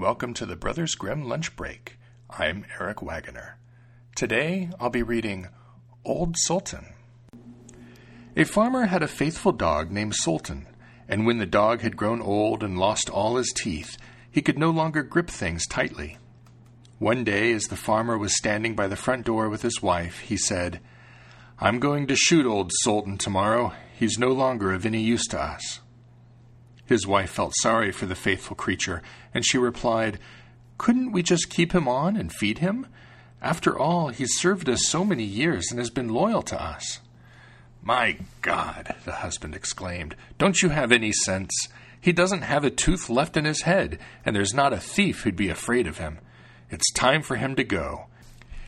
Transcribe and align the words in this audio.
Welcome 0.00 0.32
to 0.34 0.46
the 0.46 0.54
Brothers 0.54 0.94
Grimm 0.94 1.28
Lunch 1.28 1.56
Break. 1.56 1.98
I'm 2.30 2.64
Eric 2.78 3.02
Wagoner. 3.02 3.58
Today 4.14 4.70
I'll 4.78 4.90
be 4.90 5.02
reading 5.02 5.48
Old 6.04 6.36
Sultan. 6.38 6.94
A 8.36 8.44
farmer 8.44 8.86
had 8.86 9.02
a 9.02 9.08
faithful 9.08 9.50
dog 9.50 9.90
named 9.90 10.14
Sultan, 10.14 10.68
and 11.08 11.26
when 11.26 11.38
the 11.38 11.46
dog 11.46 11.80
had 11.80 11.96
grown 11.96 12.22
old 12.22 12.62
and 12.62 12.78
lost 12.78 13.10
all 13.10 13.36
his 13.36 13.52
teeth, 13.56 13.96
he 14.30 14.40
could 14.40 14.56
no 14.56 14.70
longer 14.70 15.02
grip 15.02 15.30
things 15.30 15.66
tightly. 15.66 16.16
One 17.00 17.24
day, 17.24 17.52
as 17.52 17.64
the 17.64 17.76
farmer 17.76 18.16
was 18.16 18.36
standing 18.36 18.76
by 18.76 18.86
the 18.86 18.94
front 18.94 19.26
door 19.26 19.48
with 19.48 19.62
his 19.62 19.82
wife, 19.82 20.20
he 20.20 20.36
said, 20.36 20.80
I'm 21.58 21.80
going 21.80 22.06
to 22.06 22.14
shoot 22.14 22.46
old 22.46 22.70
Sultan 22.82 23.18
tomorrow. 23.18 23.72
He's 23.98 24.16
no 24.16 24.28
longer 24.28 24.72
of 24.72 24.86
any 24.86 25.00
use 25.00 25.26
to 25.28 25.40
us. 25.40 25.80
His 26.88 27.06
wife 27.06 27.30
felt 27.30 27.52
sorry 27.56 27.92
for 27.92 28.06
the 28.06 28.14
faithful 28.14 28.56
creature, 28.56 29.02
and 29.34 29.44
she 29.44 29.58
replied, 29.58 30.18
Couldn't 30.78 31.12
we 31.12 31.22
just 31.22 31.50
keep 31.50 31.72
him 31.72 31.86
on 31.86 32.16
and 32.16 32.32
feed 32.32 32.58
him? 32.58 32.86
After 33.42 33.78
all, 33.78 34.08
he's 34.08 34.38
served 34.38 34.70
us 34.70 34.88
so 34.88 35.04
many 35.04 35.22
years 35.22 35.70
and 35.70 35.78
has 35.78 35.90
been 35.90 36.08
loyal 36.08 36.40
to 36.42 36.60
us. 36.60 37.00
My 37.82 38.18
God, 38.40 38.96
the 39.04 39.16
husband 39.16 39.54
exclaimed, 39.54 40.16
don't 40.38 40.62
you 40.62 40.70
have 40.70 40.90
any 40.90 41.12
sense? 41.12 41.52
He 42.00 42.12
doesn't 42.12 42.42
have 42.42 42.64
a 42.64 42.70
tooth 42.70 43.10
left 43.10 43.36
in 43.36 43.44
his 43.44 43.62
head, 43.62 43.98
and 44.24 44.34
there's 44.34 44.54
not 44.54 44.72
a 44.72 44.80
thief 44.80 45.22
who'd 45.22 45.36
be 45.36 45.50
afraid 45.50 45.86
of 45.86 45.98
him. 45.98 46.18
It's 46.70 46.90
time 46.92 47.20
for 47.22 47.36
him 47.36 47.54
to 47.56 47.64
go. 47.64 48.06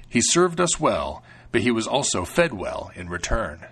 He 0.08 0.20
served 0.20 0.60
us 0.60 0.78
well, 0.78 1.22
but 1.52 1.62
he 1.62 1.70
was 1.70 1.86
also 1.86 2.24
fed 2.26 2.52
well 2.52 2.90
in 2.94 3.08
return. 3.08 3.66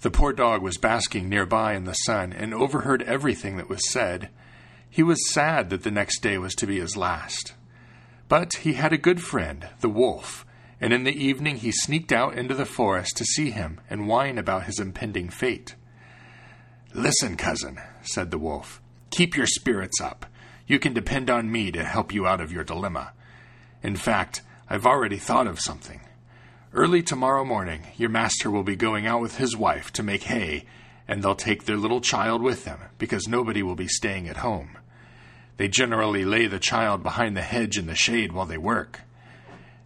The 0.00 0.10
poor 0.10 0.32
dog 0.32 0.62
was 0.62 0.76
basking 0.76 1.28
nearby 1.28 1.74
in 1.74 1.84
the 1.84 1.94
sun 1.94 2.32
and 2.32 2.52
overheard 2.52 3.02
everything 3.02 3.56
that 3.56 3.68
was 3.68 3.90
said. 3.90 4.28
He 4.90 5.02
was 5.02 5.32
sad 5.32 5.70
that 5.70 5.82
the 5.82 5.90
next 5.90 6.20
day 6.20 6.38
was 6.38 6.54
to 6.56 6.66
be 6.66 6.80
his 6.80 6.96
last. 6.96 7.54
But 8.28 8.56
he 8.56 8.74
had 8.74 8.92
a 8.92 8.98
good 8.98 9.22
friend, 9.22 9.68
the 9.80 9.88
wolf, 9.88 10.44
and 10.80 10.92
in 10.92 11.04
the 11.04 11.24
evening 11.24 11.56
he 11.56 11.72
sneaked 11.72 12.12
out 12.12 12.36
into 12.36 12.54
the 12.54 12.66
forest 12.66 13.16
to 13.16 13.24
see 13.24 13.50
him 13.50 13.80
and 13.88 14.06
whine 14.06 14.36
about 14.36 14.64
his 14.64 14.78
impending 14.78 15.30
fate. 15.30 15.74
Listen, 16.92 17.36
cousin, 17.36 17.78
said 18.02 18.30
the 18.30 18.38
wolf, 18.38 18.82
keep 19.10 19.36
your 19.36 19.46
spirits 19.46 20.00
up. 20.00 20.26
You 20.66 20.78
can 20.78 20.92
depend 20.92 21.30
on 21.30 21.50
me 21.50 21.70
to 21.72 21.84
help 21.84 22.12
you 22.12 22.26
out 22.26 22.40
of 22.40 22.52
your 22.52 22.64
dilemma. 22.64 23.12
In 23.82 23.96
fact, 23.96 24.42
I've 24.68 24.86
already 24.86 25.18
thought 25.18 25.46
of 25.46 25.60
something. 25.60 26.00
Early 26.76 27.02
tomorrow 27.02 27.42
morning, 27.42 27.86
your 27.96 28.10
master 28.10 28.50
will 28.50 28.62
be 28.62 28.76
going 28.76 29.06
out 29.06 29.22
with 29.22 29.38
his 29.38 29.56
wife 29.56 29.90
to 29.94 30.02
make 30.02 30.24
hay, 30.24 30.66
and 31.08 31.22
they'll 31.22 31.34
take 31.34 31.64
their 31.64 31.78
little 31.78 32.02
child 32.02 32.42
with 32.42 32.66
them, 32.66 32.78
because 32.98 33.26
nobody 33.26 33.62
will 33.62 33.74
be 33.74 33.88
staying 33.88 34.28
at 34.28 34.36
home. 34.36 34.76
They 35.56 35.68
generally 35.68 36.26
lay 36.26 36.46
the 36.48 36.58
child 36.58 37.02
behind 37.02 37.34
the 37.34 37.40
hedge 37.40 37.78
in 37.78 37.86
the 37.86 37.94
shade 37.94 38.32
while 38.32 38.44
they 38.44 38.58
work. 38.58 39.00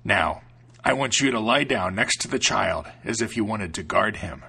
Now, 0.03 0.43
I 0.83 0.95
want 0.95 1.21
you 1.21 1.31
to 1.31 1.39
lie 1.39 1.63
down 1.63 1.95
next 1.95 2.23
to 2.23 2.29
the 2.29 2.41
child 2.41 2.87
as 3.05 3.21
if 3.21 3.37
you 3.37 3.45
wanted 3.45 3.73
to 3.75 3.85
guard 3.85 4.17
him. 4.17 4.43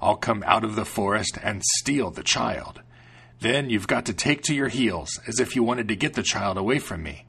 I'll 0.00 0.16
come 0.16 0.42
out 0.46 0.64
of 0.64 0.76
the 0.76 0.86
forest 0.86 1.36
and 1.42 1.62
steal 1.62 2.10
the 2.10 2.22
child. 2.22 2.80
Then 3.40 3.68
you've 3.68 3.86
got 3.86 4.06
to 4.06 4.14
take 4.14 4.40
to 4.44 4.54
your 4.54 4.68
heels 4.68 5.20
as 5.26 5.40
if 5.40 5.54
you 5.54 5.62
wanted 5.62 5.88
to 5.88 5.96
get 5.96 6.14
the 6.14 6.22
child 6.22 6.56
away 6.56 6.78
from 6.78 7.02
me. 7.02 7.26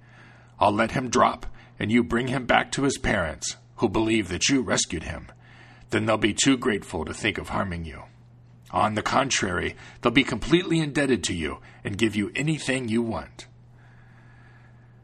I'll 0.58 0.72
let 0.72 0.92
him 0.92 1.10
drop, 1.10 1.48
and 1.78 1.92
you 1.92 2.02
bring 2.02 2.30
him 2.30 2.46
back 2.46 2.72
to 2.72 2.84
his 2.84 2.98
parents, 2.98 3.58
who 3.78 3.90
believe 3.90 4.30
that 4.30 4.50
you 4.50 4.62
rescued 4.62 5.04
him. 5.04 5.28
Then 5.90 6.06
they'll 6.06 6.18
be 6.18 6.34
too 6.34 6.58
grateful 6.58 7.06
to 7.06 7.14
think 7.14 7.38
of 7.38 7.50
harming 7.50 7.86
you. 7.86 8.04
On 8.72 8.96
the 8.96 9.02
contrary, 9.02 9.76
they'll 10.02 10.12
be 10.12 10.24
completely 10.24 10.80
indebted 10.80 11.24
to 11.26 11.34
you 11.34 11.60
and 11.84 11.98
give 11.98 12.16
you 12.16 12.32
anything 12.36 12.90
you 12.90 13.02
want. 13.02 13.48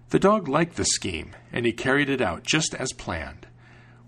The 0.10 0.20
dog 0.20 0.48
liked 0.48 0.76
the 0.76 0.86
scheme, 0.86 1.36
and 1.52 1.66
he 1.66 1.72
carried 1.72 2.10
it 2.10 2.22
out 2.22 2.44
just 2.44 2.76
as 2.76 2.92
planned. 2.92 3.48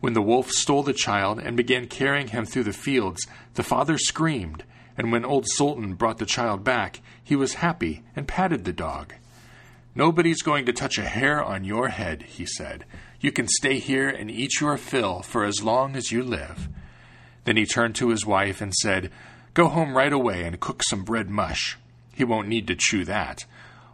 When 0.02 0.14
the 0.14 0.22
wolf 0.22 0.52
stole 0.52 0.84
the 0.84 0.94
child 0.94 1.40
and 1.40 1.58
began 1.58 1.88
carrying 1.88 2.28
him 2.28 2.46
through 2.46 2.66
the 2.66 2.74
fields, 2.74 3.26
the 3.54 3.64
father 3.64 3.98
screamed, 3.98 4.64
and 4.98 5.12
when 5.12 5.26
old 5.26 5.48
Sultan 5.48 5.96
brought 5.96 6.18
the 6.18 6.26
child 6.26 6.64
back, 6.64 7.02
he 7.24 7.36
was 7.36 7.56
happy 7.56 8.04
and 8.16 8.28
patted 8.28 8.66
the 8.66 8.74
dog. 8.74 9.16
Nobody's 9.98 10.42
going 10.42 10.66
to 10.66 10.74
touch 10.74 10.98
a 10.98 11.06
hair 11.06 11.42
on 11.42 11.64
your 11.64 11.88
head, 11.88 12.24
he 12.24 12.46
said. 12.46 12.84
You 13.22 13.32
can 13.32 13.48
stay 13.48 13.80
here 13.80 14.10
and 14.10 14.30
eat 14.30 14.60
your 14.60 14.78
fill 14.78 15.22
for 15.22 15.46
as 15.46 15.64
long 15.64 15.96
as 15.96 16.12
you 16.12 16.22
live. 16.22 16.68
Then 17.46 17.56
he 17.56 17.66
turned 17.66 17.96
to 17.96 18.10
his 18.10 18.26
wife 18.26 18.60
and 18.60 18.74
said, 18.74 19.10
Go 19.54 19.70
home 19.70 19.96
right 19.96 20.12
away 20.12 20.44
and 20.44 20.60
cook 20.60 20.84
some 20.84 21.06
bread 21.06 21.30
mush. 21.30 21.78
He 22.14 22.26
won't 22.26 22.50
need 22.50 22.68
to 22.68 22.76
chew 22.76 23.06
that. 23.06 23.46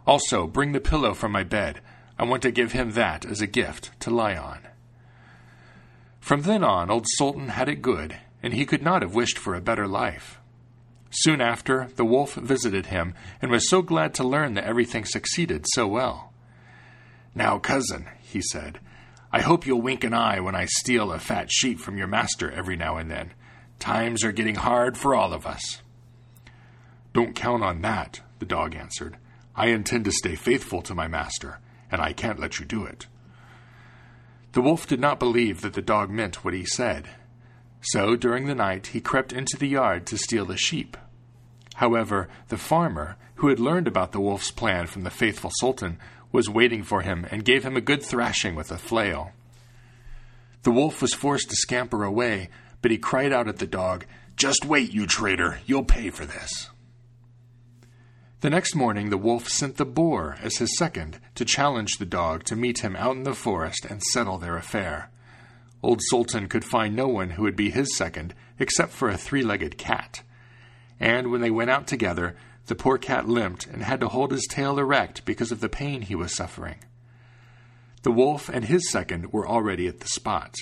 Also, 0.04 0.48
bring 0.48 0.72
the 0.72 0.80
pillow 0.80 1.14
from 1.14 1.30
my 1.30 1.44
bed. 1.44 1.80
I 2.18 2.24
want 2.24 2.42
to 2.42 2.50
give 2.50 2.72
him 2.72 2.92
that 2.92 3.24
as 3.24 3.40
a 3.40 3.46
gift 3.46 3.92
to 4.00 4.10
lie 4.10 4.36
on. 4.36 4.58
From 6.18 6.42
then 6.42 6.64
on, 6.64 6.90
old 6.90 7.06
Sultan 7.16 7.48
had 7.48 7.68
it 7.68 7.80
good, 7.80 8.18
and 8.42 8.54
he 8.54 8.66
could 8.66 8.82
not 8.82 9.02
have 9.02 9.14
wished 9.14 9.38
for 9.38 9.54
a 9.54 9.60
better 9.60 9.86
life. 9.86 10.40
Soon 11.14 11.42
after, 11.42 11.88
the 11.96 12.06
wolf 12.06 12.34
visited 12.34 12.86
him 12.86 13.12
and 13.42 13.50
was 13.50 13.68
so 13.68 13.82
glad 13.82 14.14
to 14.14 14.24
learn 14.24 14.54
that 14.54 14.64
everything 14.64 15.04
succeeded 15.04 15.66
so 15.74 15.86
well. 15.86 16.32
Now, 17.34 17.58
cousin, 17.58 18.08
he 18.20 18.40
said, 18.40 18.80
I 19.30 19.42
hope 19.42 19.66
you'll 19.66 19.82
wink 19.82 20.04
an 20.04 20.14
eye 20.14 20.40
when 20.40 20.54
I 20.54 20.64
steal 20.64 21.12
a 21.12 21.18
fat 21.18 21.52
sheep 21.52 21.78
from 21.78 21.98
your 21.98 22.06
master 22.06 22.50
every 22.50 22.76
now 22.76 22.96
and 22.96 23.10
then. 23.10 23.32
Times 23.78 24.24
are 24.24 24.32
getting 24.32 24.54
hard 24.54 24.96
for 24.96 25.14
all 25.14 25.34
of 25.34 25.46
us. 25.46 25.82
Don't 27.12 27.34
count 27.34 27.62
on 27.62 27.82
that, 27.82 28.20
the 28.38 28.46
dog 28.46 28.74
answered. 28.74 29.18
I 29.54 29.66
intend 29.66 30.06
to 30.06 30.12
stay 30.12 30.34
faithful 30.34 30.80
to 30.82 30.94
my 30.94 31.08
master, 31.08 31.60
and 31.90 32.00
I 32.00 32.14
can't 32.14 32.40
let 32.40 32.58
you 32.58 32.64
do 32.64 32.84
it. 32.84 33.06
The 34.52 34.62
wolf 34.62 34.86
did 34.86 35.00
not 35.00 35.18
believe 35.18 35.60
that 35.60 35.74
the 35.74 35.82
dog 35.82 36.10
meant 36.10 36.42
what 36.42 36.54
he 36.54 36.64
said. 36.64 37.08
So 37.82 38.14
during 38.16 38.46
the 38.46 38.54
night 38.54 38.88
he 38.88 39.00
crept 39.00 39.32
into 39.32 39.56
the 39.56 39.68
yard 39.68 40.06
to 40.06 40.16
steal 40.16 40.46
the 40.46 40.56
sheep. 40.56 40.96
However, 41.74 42.28
the 42.48 42.56
farmer, 42.56 43.16
who 43.36 43.48
had 43.48 43.58
learned 43.58 43.88
about 43.88 44.12
the 44.12 44.20
wolf's 44.20 44.52
plan 44.52 44.86
from 44.86 45.02
the 45.02 45.10
faithful 45.10 45.50
sultan, 45.58 45.98
was 46.30 46.48
waiting 46.48 46.84
for 46.84 47.02
him 47.02 47.26
and 47.30 47.44
gave 47.44 47.64
him 47.64 47.76
a 47.76 47.80
good 47.80 48.02
thrashing 48.02 48.54
with 48.54 48.70
a 48.70 48.78
flail. 48.78 49.32
The 50.62 50.70
wolf 50.70 51.02
was 51.02 51.12
forced 51.12 51.50
to 51.50 51.56
scamper 51.56 52.04
away, 52.04 52.48
but 52.80 52.92
he 52.92 52.98
cried 52.98 53.32
out 53.32 53.48
at 53.48 53.58
the 53.58 53.66
dog, 53.66 54.06
Just 54.36 54.64
wait, 54.64 54.92
you 54.92 55.06
traitor, 55.06 55.58
you'll 55.66 55.84
pay 55.84 56.10
for 56.10 56.24
this. 56.24 56.70
The 58.40 58.50
next 58.50 58.74
morning, 58.74 59.10
the 59.10 59.18
wolf 59.18 59.48
sent 59.48 59.76
the 59.76 59.84
boar 59.84 60.36
as 60.40 60.58
his 60.58 60.76
second 60.78 61.20
to 61.34 61.44
challenge 61.44 61.98
the 61.98 62.06
dog 62.06 62.44
to 62.44 62.56
meet 62.56 62.80
him 62.80 62.96
out 62.96 63.16
in 63.16 63.24
the 63.24 63.34
forest 63.34 63.84
and 63.88 64.02
settle 64.02 64.38
their 64.38 64.56
affair. 64.56 65.10
Old 65.82 66.00
Sultan 66.02 66.48
could 66.48 66.64
find 66.64 66.94
no 66.94 67.08
one 67.08 67.30
who 67.30 67.42
would 67.42 67.56
be 67.56 67.70
his 67.70 67.96
second 67.96 68.34
except 68.58 68.92
for 68.92 69.08
a 69.08 69.16
three 69.16 69.42
legged 69.42 69.76
cat. 69.76 70.22
And 71.00 71.30
when 71.30 71.40
they 71.40 71.50
went 71.50 71.70
out 71.70 71.86
together, 71.86 72.36
the 72.66 72.76
poor 72.76 72.96
cat 72.96 73.28
limped 73.28 73.66
and 73.66 73.82
had 73.82 74.00
to 74.00 74.08
hold 74.08 74.30
his 74.30 74.46
tail 74.48 74.78
erect 74.78 75.24
because 75.24 75.50
of 75.50 75.60
the 75.60 75.68
pain 75.68 76.02
he 76.02 76.14
was 76.14 76.34
suffering. 76.34 76.76
The 78.02 78.12
wolf 78.12 78.48
and 78.48 78.64
his 78.64 78.88
second 78.90 79.32
were 79.32 79.46
already 79.46 79.88
at 79.88 80.00
the 80.00 80.08
spot. 80.08 80.54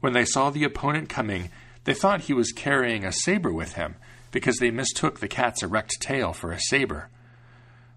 When 0.00 0.12
they 0.12 0.24
saw 0.24 0.50
the 0.50 0.64
opponent 0.64 1.08
coming, 1.08 1.50
they 1.84 1.94
thought 1.94 2.22
he 2.22 2.32
was 2.32 2.52
carrying 2.52 3.04
a 3.04 3.12
saber 3.12 3.52
with 3.52 3.72
him 3.72 3.96
because 4.30 4.58
they 4.58 4.70
mistook 4.70 5.18
the 5.18 5.28
cat's 5.28 5.62
erect 5.62 6.00
tail 6.00 6.32
for 6.32 6.52
a 6.52 6.60
saber. 6.60 7.08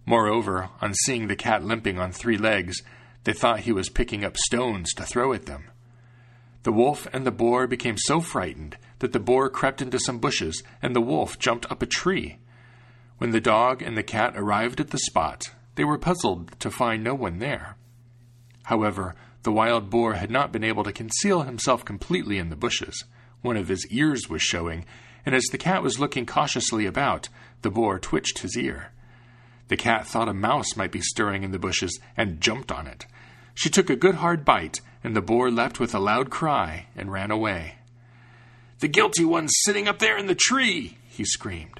Moreover, 0.06 0.70
on 0.82 0.94
seeing 1.06 1.28
the 1.28 1.36
cat 1.36 1.64
limping 1.64 2.00
on 2.00 2.12
three 2.12 2.38
legs, 2.38 2.82
they 3.24 3.34
thought 3.34 3.62
he 3.62 3.72
was 3.72 3.90
picking 3.90 4.26
up 4.26 4.36
stones 4.38 4.94
to 4.94 5.04
throw 5.04 5.34
at 5.34 5.46
them. 5.46 5.66
The 6.64 6.72
wolf 6.72 7.08
and 7.12 7.26
the 7.26 7.32
boar 7.32 7.68
became 7.68 7.98
so 7.98 8.22
frightened 8.22 8.78
that 9.00 9.12
the 9.12 9.20
boar 9.20 9.50
crept 9.50 9.82
into 9.82 10.00
some 10.00 10.20
bushes 10.20 10.64
and 10.82 10.96
the 10.96 11.02
wolf 11.02 11.38
jumped 11.38 11.70
up 11.70 11.82
a 11.82 11.86
tree. 11.86 12.40
When 13.18 13.32
the 13.32 13.42
dog 13.42 13.82
and 13.82 13.98
the 13.98 14.04
cat 14.04 14.34
arrived 14.36 14.80
at 14.80 14.90
the 14.90 14.98
spot, 14.98 15.44
they 15.76 15.84
were 15.84 15.98
puzzled 15.98 16.58
to 16.60 16.72
find 16.72 17.04
no 17.04 17.16
one 17.16 17.40
there. 17.40 17.76
However, 18.64 19.16
the 19.44 19.52
wild 19.52 19.90
boar 19.90 20.14
had 20.14 20.32
not 20.32 20.54
been 20.54 20.64
able 20.64 20.86
to 20.86 20.94
conceal 20.94 21.42
himself 21.42 21.84
completely 21.84 22.38
in 22.38 22.50
the 22.50 22.56
bushes. 22.56 23.04
One 23.42 23.58
of 23.58 23.68
his 23.68 23.86
ears 23.88 24.30
was 24.30 24.42
showing, 24.42 24.86
and 25.26 25.36
as 25.36 25.44
the 25.52 25.58
cat 25.58 25.84
was 25.84 26.00
looking 26.00 26.26
cautiously 26.26 26.86
about, 26.86 27.28
the 27.62 27.72
boar 27.72 28.00
twitched 28.00 28.40
his 28.40 28.58
ear. 28.58 28.92
The 29.68 29.78
cat 29.78 30.08
thought 30.08 30.30
a 30.30 30.34
mouse 30.34 30.78
might 30.78 30.92
be 30.92 31.02
stirring 31.02 31.44
in 31.44 31.52
the 31.52 31.60
bushes 31.60 32.00
and 32.16 32.40
jumped 32.40 32.72
on 32.72 32.88
it. 32.88 33.06
She 33.54 33.70
took 33.70 33.90
a 33.90 33.98
good 33.98 34.16
hard 34.16 34.46
bite, 34.46 34.80
and 35.04 35.16
the 35.16 35.22
boar 35.22 35.52
leapt 35.52 35.80
with 35.80 35.94
a 35.94 36.00
loud 36.00 36.30
cry 36.30 36.88
and 36.96 37.12
ran 37.12 37.32
away. 37.32 37.76
The 38.80 38.88
guilty 38.88 39.26
one's 39.26 39.54
sitting 39.64 39.88
up 39.88 40.00
there 40.00 40.18
in 40.18 40.28
the 40.28 40.36
tree, 40.36 40.98
he 41.08 41.26
screamed. 41.26 41.80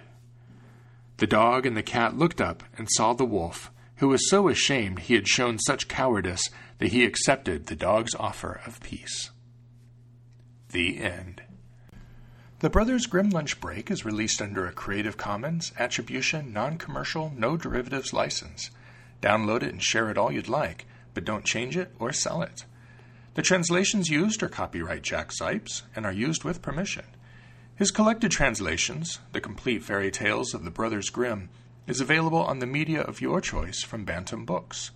The 1.18 1.28
dog 1.28 1.66
and 1.66 1.78
the 1.78 1.84
cat 1.84 2.18
looked 2.18 2.42
up 2.42 2.64
and 2.78 2.88
saw 2.92 3.14
the 3.14 3.26
wolf, 3.26 3.72
who 3.98 4.10
was 4.10 4.30
so 4.30 4.50
ashamed 4.50 5.00
he 5.00 5.14
had 5.14 5.28
shown 5.28 5.60
such 5.60 5.88
cowardice 5.88 6.50
that 6.80 6.92
he 6.92 7.06
accepted 7.06 7.66
the 7.66 7.76
dog's 7.76 8.16
offer 8.16 8.62
of 8.66 8.82
peace. 8.82 9.32
The 10.72 11.00
end. 11.00 11.42
The 12.60 12.70
Brothers 12.70 13.06
Grimm 13.06 13.30
Lunch 13.30 13.60
Break 13.60 13.92
is 13.92 14.06
released 14.06 14.42
under 14.42 14.66
a 14.66 14.72
Creative 14.72 15.18
Commons 15.18 15.74
Attribution 15.78 16.54
Non 16.54 16.78
Commercial 16.78 17.32
No 17.38 17.58
Derivatives 17.58 18.14
license. 18.14 18.72
Download 19.22 19.64
it 19.64 19.72
and 19.72 19.84
share 19.84 20.10
it 20.10 20.18
all 20.18 20.32
you'd 20.32 20.48
like, 20.48 20.86
but 21.14 21.26
don't 21.26 21.46
change 21.46 21.78
it 21.78 21.94
or 22.00 22.12
sell 22.12 22.42
it. 22.42 22.66
The 23.36 23.42
translations 23.42 24.10
used 24.10 24.44
are 24.44 24.50
copyright 24.50 25.02
Jack 25.02 25.32
Zipes 25.32 25.82
and 25.96 26.06
are 26.06 26.12
used 26.12 26.44
with 26.44 26.62
permission. 26.62 27.06
His 27.76 27.90
collected 27.90 28.32
translations, 28.32 29.20
The 29.32 29.42
Complete 29.42 29.84
Fairy 29.84 30.12
Tales 30.12 30.54
of 30.54 30.64
the 30.64 30.72
Brothers 30.72 31.10
Grimm, 31.10 31.50
is 31.88 32.00
available 32.00 32.44
on 32.44 32.60
the 32.60 32.68
media 32.68 33.02
of 33.02 33.22
your 33.22 33.42
choice 33.42 33.84
from 33.84 34.06
Bantam 34.06 34.46
Books. 34.46 34.92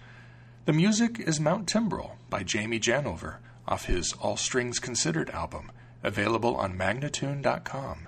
The 0.65 0.73
music 0.73 1.19
is 1.19 1.39
Mount 1.39 1.67
Timbrel 1.67 2.17
by 2.29 2.43
Jamie 2.43 2.79
Janover 2.79 3.37
off 3.67 3.85
his 3.85 4.13
All 4.13 4.37
Strings 4.37 4.77
Considered 4.79 5.31
album 5.31 5.71
available 6.03 6.55
on 6.55 6.77
Magnatune.com. 6.77 8.07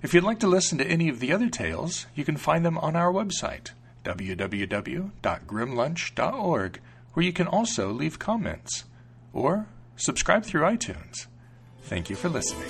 If 0.00 0.14
you'd 0.14 0.22
like 0.22 0.38
to 0.40 0.46
listen 0.46 0.78
to 0.78 0.86
any 0.86 1.08
of 1.08 1.18
the 1.18 1.32
other 1.32 1.50
tales, 1.50 2.06
you 2.14 2.24
can 2.24 2.36
find 2.36 2.64
them 2.64 2.78
on 2.78 2.94
our 2.94 3.12
website, 3.12 3.72
www.grimmlunch.org, 4.04 6.80
where 7.14 7.26
you 7.26 7.32
can 7.32 7.48
also 7.48 7.90
leave 7.90 8.20
comments. 8.20 8.84
Or 9.38 9.66
subscribe 9.94 10.44
through 10.44 10.62
iTunes. 10.62 11.28
Thank 11.82 12.10
you 12.10 12.16
for 12.16 12.28
listening. 12.28 12.68